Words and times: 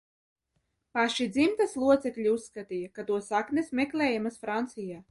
Paši 0.97 1.27
dzimtas 1.35 1.77
locekļi 1.83 2.27
uzskatīja, 2.33 2.91
ka 2.97 3.07
to 3.13 3.21
saknes 3.31 3.75
meklējamas 3.83 4.45
Francijā. 4.47 4.99